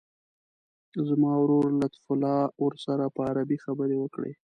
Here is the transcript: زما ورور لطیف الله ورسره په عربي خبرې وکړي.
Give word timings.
زما 1.07 1.31
ورور 1.41 1.67
لطیف 1.79 2.05
الله 2.13 2.39
ورسره 2.63 3.05
په 3.15 3.21
عربي 3.29 3.57
خبرې 3.65 3.97
وکړي. 3.99 4.31